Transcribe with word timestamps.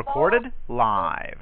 Recorded 0.00 0.50
live. 0.66 1.36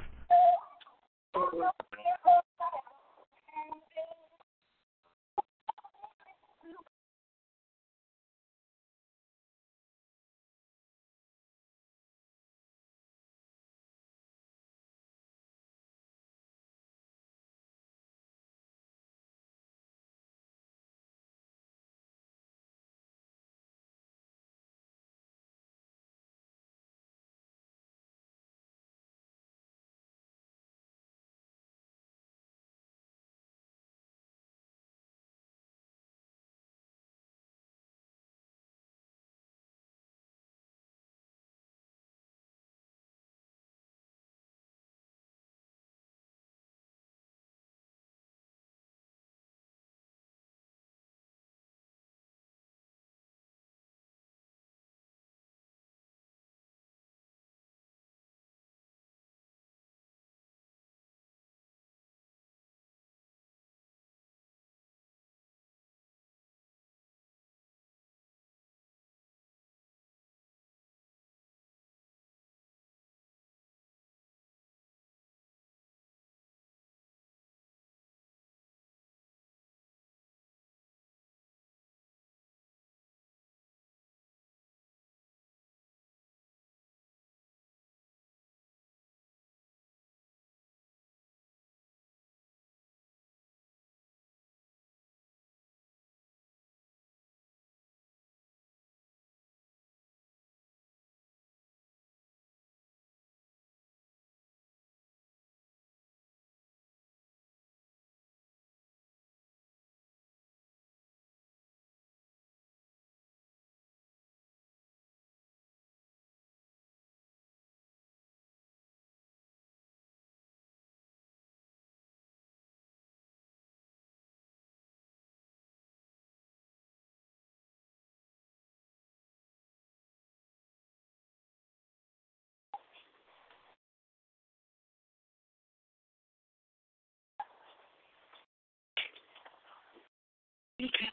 Okay. 140.81 141.09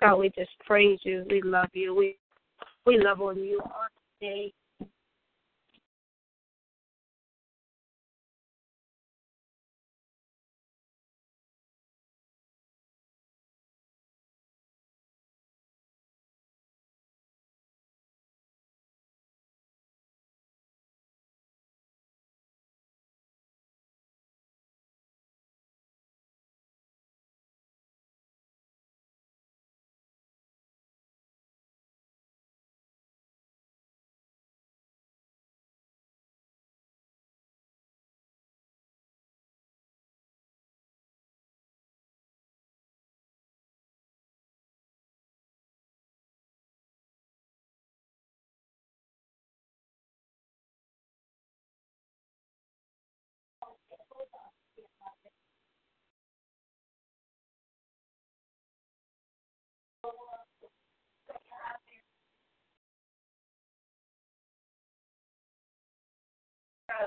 God, 0.00 0.16
we 0.16 0.30
just 0.30 0.50
praise 0.66 0.98
you. 1.02 1.24
We 1.30 1.42
love 1.42 1.68
you. 1.72 1.94
We 1.94 2.16
we 2.86 2.98
love 2.98 3.20
on 3.20 3.38
you 3.38 3.60
on 3.60 3.88
today. 4.20 4.52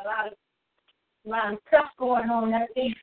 A 0.03 0.07
lot 0.07 0.27
of 0.27 0.33
a 1.25 1.29
lot 1.29 1.53
of 1.53 1.60
stuff 1.67 1.86
going 1.98 2.29
on 2.29 2.51
that 2.51 2.74
day. 2.75 2.93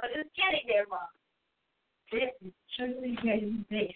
But 0.00 0.10
it's 0.14 0.30
getting 0.36 0.66
there, 0.68 0.84
Mom. 0.88 1.00
It 2.12 2.36
is 2.44 2.52
truly 2.76 3.16
getting 3.16 3.64
there. 3.70 3.88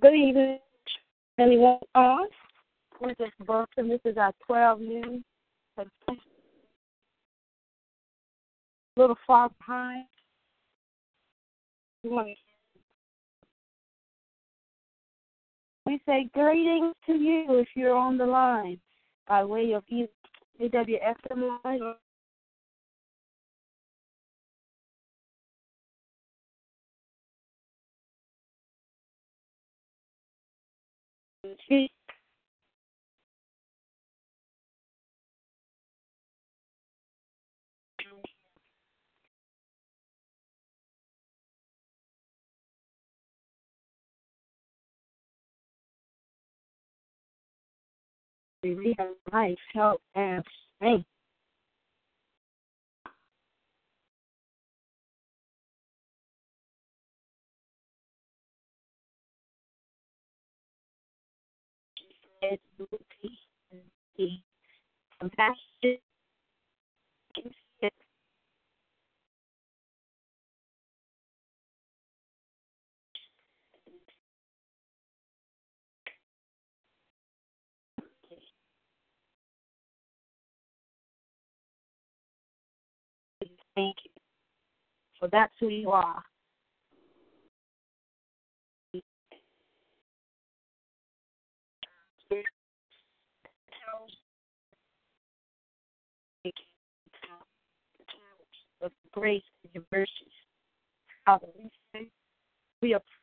Good 0.00 0.14
evening, 0.14 0.58
anyone 1.38 1.78
on? 1.94 2.26
This 3.00 3.16
is 3.20 3.46
Burton. 3.46 3.88
This 3.88 4.00
is 4.04 4.18
our 4.18 4.32
12 4.46 4.80
noon. 4.80 5.24
A 5.78 5.84
little 8.96 9.16
far 9.26 9.48
behind. 9.58 10.04
We 12.04 12.36
say 16.06 16.28
greetings 16.34 16.94
to 17.06 17.14
you 17.14 17.58
if 17.58 17.68
you're 17.74 17.96
on 17.96 18.18
the 18.18 18.26
line 18.26 18.78
by 19.26 19.42
way 19.44 19.72
of 19.72 19.84
either 19.88 20.08
AWFM 20.60 21.94
we 48.72 48.94
have 48.98 49.08
life, 49.32 49.58
health, 49.74 50.00
and 50.14 50.42
strength. 50.76 51.06
Compassion 65.20 65.98
Thank 83.74 83.96
you. 84.04 84.10
So 85.20 85.28
that's 85.30 85.52
who 85.58 85.68
you 85.68 85.90
are. 85.90 86.22
Of 98.82 98.92
grace 99.12 99.42
and 99.62 99.72
your 99.74 99.84
mercies. 99.90 100.08
Father, 101.24 101.46
we 101.56 101.70
say 101.94 102.10
we 102.82 102.92
appreciate 102.92 103.14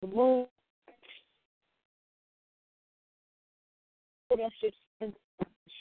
the 0.00 0.06
and 4.30 4.40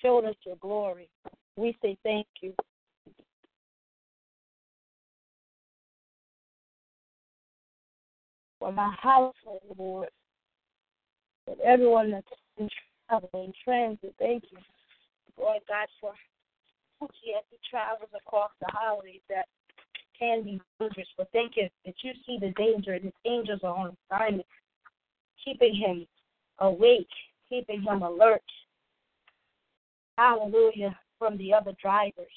showed 0.01 0.25
us 0.25 0.35
your 0.45 0.55
glory. 0.57 1.09
We 1.55 1.75
say 1.81 1.97
thank 2.03 2.27
you. 2.41 2.53
For 8.59 8.71
my 8.71 8.93
household, 8.99 9.61
Lord, 9.77 10.09
and 11.47 11.59
everyone 11.61 12.11
that's 12.11 12.27
in 12.57 12.69
travel 13.07 13.29
in 13.33 13.53
transit, 13.63 14.15
thank 14.17 14.43
you, 14.51 14.57
Lord 15.39 15.61
God, 15.67 15.87
for 16.01 16.13
yes, 17.23 17.43
the 17.51 17.57
travels 17.69 18.09
across 18.15 18.49
the 18.59 18.67
highways 18.69 19.21
that 19.29 19.45
can 20.17 20.43
be 20.43 20.59
dangerous. 20.79 21.07
But 21.17 21.29
thank 21.31 21.53
you 21.55 21.69
that 21.85 21.95
you 22.03 22.13
see 22.25 22.37
the 22.39 22.51
danger 22.51 22.93
and 22.93 23.03
his 23.03 23.13
angels 23.25 23.59
are 23.63 23.77
on 23.77 23.95
assignment, 24.11 24.47
keeping 25.43 25.75
him 25.75 26.07
awake, 26.60 27.07
keeping 27.49 27.81
him 27.81 28.01
alert, 28.01 28.41
hallelujah, 30.17 30.97
from 31.19 31.38
the 31.38 31.53
other 31.53 31.73
drivers. 31.82 32.27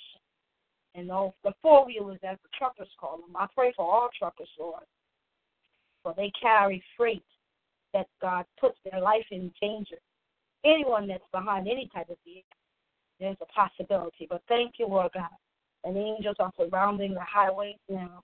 and 0.95 1.11
all 1.11 1.35
the 1.45 1.53
four 1.63 1.87
wheelers 1.87 2.19
as 2.25 2.37
the 2.43 2.49
truckers 2.59 2.89
call 2.99 3.19
them. 3.19 3.37
I 3.37 3.47
pray 3.55 3.73
for 3.77 3.85
all 3.85 4.09
truckers, 4.19 4.49
Lord. 4.59 4.83
For 6.03 6.15
they 6.17 6.33
carry 6.41 6.83
freight 6.97 7.23
that 7.95 8.07
God 8.21 8.45
puts 8.61 8.77
their 8.91 9.01
life 9.01 9.27
in 9.31 9.53
danger. 9.61 9.97
Anyone 10.65 11.07
that's 11.07 11.23
behind 11.33 11.69
any 11.69 11.89
type 11.95 12.11
of 12.11 12.17
vehicle, 12.25 12.45
there's 13.21 13.37
a 13.41 13.47
possibility. 13.47 14.27
But 14.29 14.43
thank 14.49 14.75
you, 14.79 14.89
Lord 14.89 15.13
God. 15.15 15.29
And 15.85 15.97
angels 15.97 16.37
are 16.41 16.53
surrounding 16.59 17.15
the 17.15 17.21
highways 17.21 17.77
now. 17.89 18.23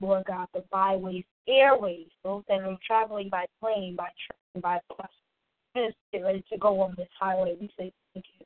Lord 0.00 0.24
God, 0.26 0.48
the 0.52 0.64
byways, 0.72 1.24
airways, 1.48 2.08
those 2.24 2.42
that 2.48 2.60
are 2.60 2.78
traveling 2.84 3.28
by 3.28 3.46
plane, 3.60 3.94
by 3.96 4.08
train, 4.26 4.60
by 4.60 4.80
bus, 4.88 5.06
ready 6.12 6.44
to 6.52 6.58
go 6.58 6.80
on 6.80 6.94
this 6.96 7.08
highway. 7.18 7.56
We 7.60 7.70
say 7.78 7.92
thank 8.12 8.26
you. 8.40 8.41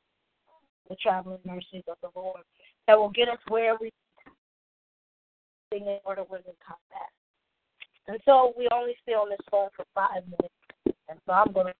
The 0.89 0.95
traveling 0.95 1.39
mercies 1.45 1.83
of 1.87 1.97
the 2.01 2.09
Lord 2.15 2.41
that 2.87 2.97
will 2.97 3.09
get 3.09 3.29
us 3.29 3.39
where 3.49 3.75
we 3.79 3.91
in 5.71 5.99
order 6.05 6.23
when 6.27 6.41
we 6.45 6.53
come 6.65 6.77
back. 6.89 7.11
And 8.07 8.19
so 8.23 8.53
we 8.57 8.67
only 8.73 8.95
stay 9.03 9.13
on 9.13 9.29
this 9.29 9.39
phone 9.51 9.69
for 9.75 9.85
five 9.93 10.23
minutes. 10.25 10.97
And 11.09 11.19
so 11.25 11.33
I'm 11.33 11.51
gonna 11.51 11.73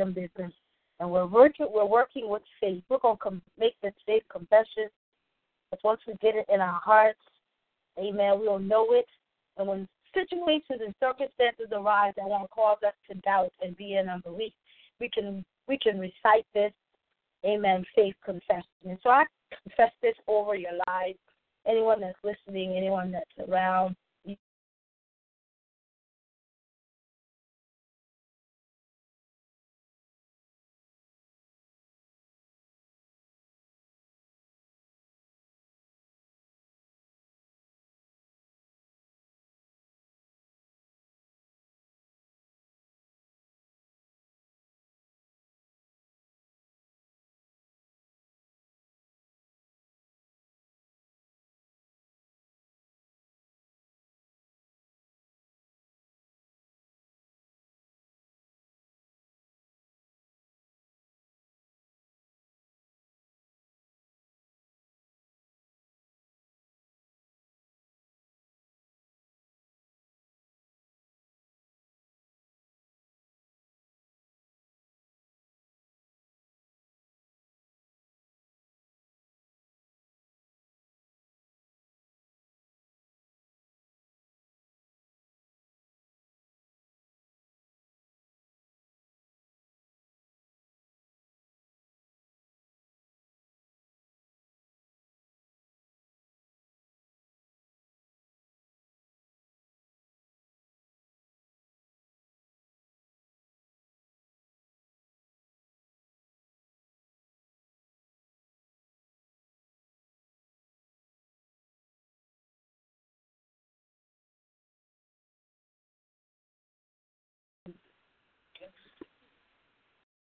some 0.00 0.12
business. 0.12 0.52
And 1.00 1.10
we're 1.10 1.26
working 1.26 1.66
we're 1.70 1.84
working 1.84 2.28
with 2.28 2.42
faith. 2.60 2.82
We're 2.88 2.98
gonna 2.98 3.16
com- 3.16 3.42
make 3.58 3.74
this 3.82 3.94
faith 4.06 4.22
confession. 4.30 4.88
But 5.70 5.80
once 5.82 6.00
we 6.06 6.14
get 6.22 6.36
it 6.36 6.46
in 6.48 6.60
our 6.60 6.80
hearts, 6.80 7.18
amen, 7.98 8.38
we'll 8.38 8.60
know 8.60 8.92
it. 8.92 9.06
And 9.56 9.66
when 9.66 9.88
situations 10.14 10.80
and 10.84 10.94
circumstances 11.00 11.66
arise 11.72 12.14
that 12.16 12.26
will 12.26 12.48
cause 12.54 12.78
us 12.86 12.94
to 13.10 13.16
doubt 13.18 13.52
and 13.60 13.76
be 13.76 13.96
in 13.96 14.08
unbelief, 14.08 14.52
we 15.00 15.08
can 15.08 15.44
we 15.68 15.78
can 15.78 15.98
recite 15.98 16.46
this, 16.54 16.72
amen, 17.44 17.84
faith 17.94 18.14
confession. 18.24 18.64
And 18.86 18.98
so 19.02 19.10
I 19.10 19.24
confess 19.62 19.92
this 20.02 20.14
over 20.26 20.54
your 20.54 20.72
lives. 20.86 21.18
Anyone 21.66 22.00
that's 22.00 22.18
listening, 22.22 22.76
anyone 22.76 23.10
that's 23.10 23.48
around, 23.48 23.96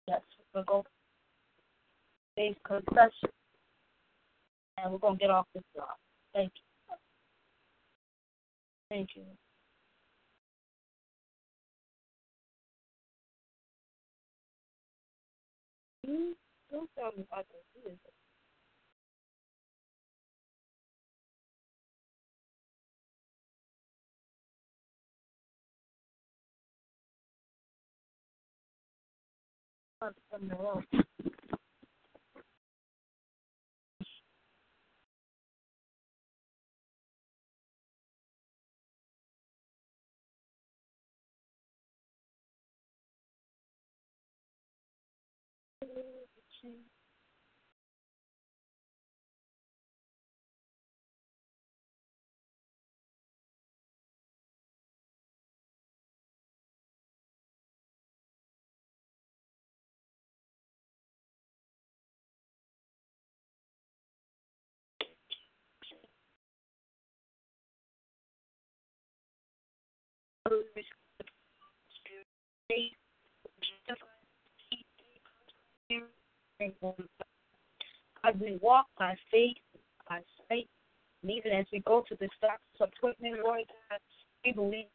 Yes, 0.08 0.20
we're 0.54 0.64
going 0.64 0.82
to 0.82 0.88
faith 2.36 2.56
confession. 2.64 3.30
And 4.78 4.92
we're 4.92 4.98
going 4.98 5.18
to 5.18 5.20
get 5.20 5.30
off 5.30 5.46
this 5.54 5.62
job. 5.76 5.88
Thank 6.34 6.52
you. 6.54 6.96
Thank 8.90 9.08
you. 9.14 9.22
Hmm? 16.04 16.32
Don't 16.70 16.90
tell 16.98 17.12
me 17.16 17.26
I 17.32 17.36
can 17.36 17.62
do 17.74 17.90
this. 17.90 18.21
Something 30.02 30.50
As 78.24 78.34
we 78.40 78.58
walk 78.60 78.86
by 78.98 79.16
faith, 79.30 79.56
by 80.08 80.20
sight, 80.48 80.68
and 81.22 81.30
even 81.30 81.52
as 81.52 81.66
we 81.72 81.80
go 81.80 82.04
to 82.08 82.16
the 82.16 82.28
doctor's 82.40 82.88
appointment, 82.98 83.42
Lord 83.44 83.64
God, 83.90 84.00
we 84.44 84.52
believe 84.52 84.86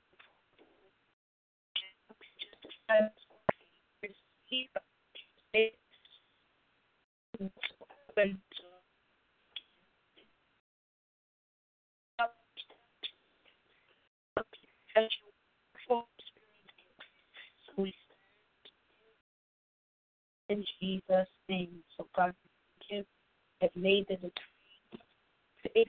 in 20.50 20.64
Jesus' 20.80 21.28
name. 21.50 21.84
So 21.98 22.08
God, 22.16 22.34
you 22.90 23.04
have 23.62 23.72
made 23.76 24.06
the 24.08 24.16
decree. 24.16 25.86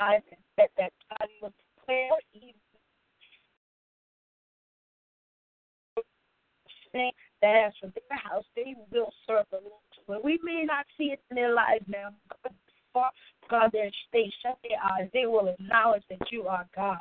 And 0.00 0.22
that 0.56 0.70
that 0.78 0.92
God 1.10 1.28
will 1.42 1.52
declare 1.76 2.10
even 2.32 2.54
that 7.42 7.54
as 7.66 7.72
for 7.80 7.86
their 7.86 8.18
house, 8.18 8.44
they 8.56 8.74
will 8.90 9.12
serve 9.26 9.46
the 9.50 9.58
Lord. 9.58 9.80
But 10.08 10.24
we 10.24 10.40
may 10.42 10.64
not 10.64 10.86
see 10.98 11.12
it 11.12 11.20
in 11.30 11.36
their 11.36 11.54
lives 11.54 11.84
now, 11.86 12.10
God, 12.94 13.70
they 13.72 13.92
shut 14.42 14.58
their 14.62 14.78
eyes. 14.82 15.08
They 15.12 15.26
will 15.26 15.48
acknowledge 15.48 16.02
that 16.10 16.32
you 16.32 16.46
are 16.48 16.66
God 16.74 16.98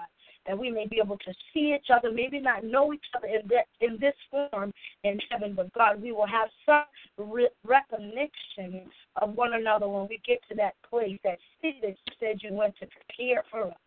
that 0.47 0.58
we 0.58 0.71
may 0.71 0.88
be 0.88 0.99
able 1.04 1.17
to 1.17 1.34
see 1.54 1.75
each 1.75 1.88
other, 1.93 2.12
maybe 2.12 2.39
not 2.39 2.63
know 2.63 2.93
each 2.93 3.06
other 3.15 3.28
in, 3.28 3.47
that, 3.47 3.67
in 3.82 3.97
this 3.99 4.15
form 4.32 4.73
in 5.04 5.19
heaven, 5.30 5.54
but 5.56 5.71
God, 5.73 6.02
we 6.02 6.12
will 6.12 6.28
have 6.28 6.49
some 6.65 6.84
re- 7.17 7.49
recognition 7.63 8.89
of 9.21 9.36
one 9.36 9.54
another 9.54 9.88
when 9.88 10.08
we 10.10 10.19
get 10.25 10.39
to 10.49 10.56
that 10.56 10.73
place, 10.89 11.19
that 11.23 11.38
city 11.62 11.80
that 11.82 11.89
you 11.89 12.13
said 12.19 12.39
you 12.41 12.54
went 12.54 12.75
to 12.80 12.88
prepare 12.88 13.43
for 13.52 13.67
us. 13.67 13.78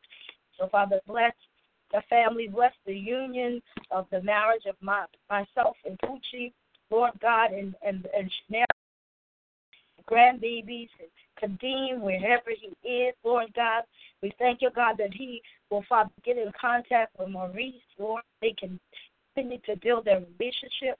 So, 0.59 0.69
Father, 0.69 1.01
bless 1.07 1.33
the 1.93 2.03
family, 2.09 2.49
bless 2.49 2.73
the 2.87 2.95
union 2.95 3.61
of 3.91 4.07
the 4.11 4.23
marriage 4.23 4.65
of 4.69 4.77
my 4.81 5.05
myself 5.29 5.77
and 5.85 5.99
Poochie, 5.99 6.53
Lord 6.91 7.12
God, 7.21 7.53
and 7.53 7.75
and 7.87 8.07
and 8.17 8.31
Chanel, 8.47 8.67
grandbabies, 10.11 10.88
and 11.01 11.11
Kadeem, 11.42 12.00
wherever 12.00 12.50
he 12.50 12.88
is, 12.88 13.14
Lord 13.24 13.52
God. 13.55 13.83
We 14.22 14.33
thank 14.38 14.62
you, 14.62 14.70
God, 14.74 14.96
that 14.98 15.12
he 15.12 15.42
will, 15.70 15.85
Father, 15.88 16.11
get 16.24 16.38
in 16.38 16.50
contact 16.59 17.18
with 17.18 17.28
Maurice, 17.28 17.74
Lord. 17.98 18.22
They 18.40 18.55
can 18.59 18.78
continue 19.35 19.59
to 19.66 19.76
build 19.76 20.05
their 20.05 20.20
relationship 20.20 20.98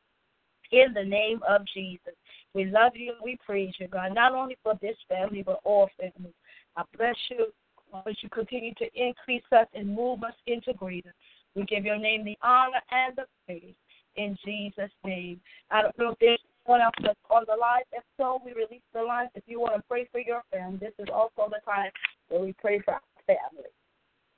in 0.73 0.93
the 0.95 1.05
name 1.05 1.41
of 1.49 1.63
Jesus. 1.75 2.15
We 2.55 2.65
love 2.65 2.93
you 2.95 3.13
and 3.13 3.21
we 3.23 3.39
praise 3.45 3.75
you, 3.79 3.89
God, 3.89 4.15
not 4.15 4.35
only 4.35 4.57
for 4.63 4.75
this 4.81 4.97
family, 5.09 5.43
but 5.43 5.61
all 5.65 5.89
families. 5.99 6.35
I 6.77 6.83
bless 6.97 7.17
you 7.31 7.47
as 8.07 8.17
you 8.23 8.29
continue 8.31 8.75
to 8.75 8.87
increase 8.95 9.43
us 9.53 9.67
and 9.75 9.95
move 9.95 10.25
us 10.25 10.35
into 10.47 10.73
greater. 10.73 11.15
We 11.55 11.65
give 11.65 11.85
your 11.85 11.99
name 11.99 12.25
the 12.25 12.39
honor 12.43 12.81
and 12.91 13.17
the 13.17 13.25
praise 13.47 13.75
in 14.17 14.37
Jesus' 14.45 14.91
name. 15.05 15.41
I 15.71 15.83
don't 15.83 15.99
know 15.99 16.11
if 16.13 16.19
there's 16.19 16.41
else 16.69 16.95
that's 17.03 17.19
on 17.31 17.45
the 17.49 17.57
line. 17.57 17.83
If 17.93 18.05
so, 18.17 18.41
we 18.45 18.53
release 18.53 18.83
the 18.95 19.03
line. 19.03 19.29
If 19.35 19.45
you 19.47 19.61
want 19.61 19.77
to 19.77 19.83
pray 19.89 20.09
for 20.13 20.21
your 20.21 20.43
family, 20.53 20.79
this 20.79 20.93
is 20.99 21.09
also 21.13 21.51
the 21.51 21.61
time 21.65 21.91
where 22.29 22.41
we 22.41 22.55
pray 22.61 22.81
for 22.81 22.95
our 22.95 23.01
family. 23.27 23.69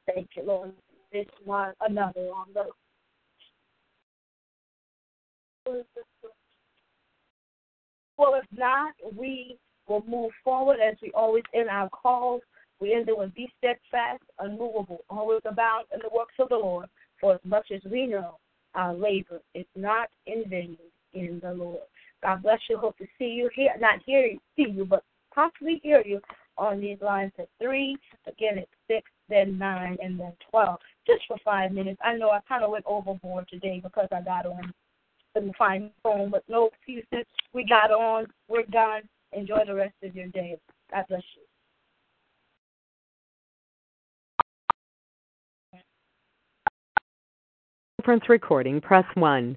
Thank 0.07 0.31
you, 0.37 0.45
Lord. 0.45 0.73
This 1.13 1.27
one 1.45 1.75
another 1.81 2.21
on 2.21 2.47
the 2.55 2.65
well, 8.19 8.35
if 8.35 8.45
not, 8.57 8.93
we 9.17 9.57
will 9.89 10.05
move 10.07 10.31
forward 10.43 10.79
as 10.81 10.97
we 11.03 11.11
always 11.13 11.45
end 11.55 11.69
our 11.69 11.89
calls. 11.89 12.43
We 12.81 12.93
end 12.93 13.09
it 13.09 13.17
with 13.17 13.35
be 13.35 13.51
steadfast, 13.59 14.23
unmovable, 14.39 15.05
always 15.09 15.41
abound 15.47 15.87
in 15.93 16.01
the 16.01 16.11
works 16.15 16.35
of 16.39 16.49
the 16.51 16.57
Lord. 16.57 16.87
For 17.21 17.35
as 17.35 17.41
much 17.45 17.71
as 17.75 17.81
we 17.91 18.07
know, 18.07 18.39
our 18.75 18.93
labor 18.93 19.41
is 19.55 19.67
not 19.75 20.09
in 20.27 20.45
vain 20.49 20.77
in 21.15 21.41
the 21.43 21.53
Lord. 21.53 21.81
God 22.25 22.43
bless 22.43 22.61
you. 22.71 22.79
Hope 22.79 22.97
to 22.99 23.07
see 23.19 23.27
you 23.27 23.51
here, 23.55 23.75
not 23.79 24.01
hear 24.05 24.23
you, 24.23 24.39
see 24.57 24.71
you, 24.71 24.85
but 24.85 25.05
possibly 25.35 25.81
hear 25.83 26.03
you 26.05 26.21
on 26.57 26.81
these 26.81 26.99
lines 27.03 27.33
at 27.39 27.49
three, 27.61 27.97
again 28.27 28.59
at 28.59 28.69
six, 28.89 29.11
then 29.29 29.59
nine, 29.59 29.99
and 30.03 30.19
then 30.19 30.33
twelve, 30.51 30.79
just 31.07 31.23
for 31.29 31.37
five 31.45 31.73
minutes. 31.73 32.01
I 32.03 32.17
know 32.17 32.31
I 32.31 32.41
kind 32.49 32.65
of 32.65 32.71
went 32.71 32.85
overboard 32.87 33.47
today 33.49 33.81
because 33.83 34.09
I 34.11 34.23
got 34.23 34.47
on 34.47 34.73
couldn't 35.35 35.57
find 35.57 35.91
phone, 36.03 36.31
but 36.31 36.45
no 36.49 36.69
excuses. 36.69 37.27
We 37.53 37.67
got 37.67 37.91
on. 37.91 38.27
We're 38.49 38.63
done. 38.65 39.03
Enjoy 39.33 39.65
the 39.67 39.75
rest 39.75 39.95
of 40.03 40.15
your 40.15 40.29
day. 40.29 40.57
God 40.91 41.05
bless 41.09 41.23
you. 41.37 41.43
Conference 48.01 48.29
recording, 48.29 48.81
press 48.81 49.07
1. 49.15 49.57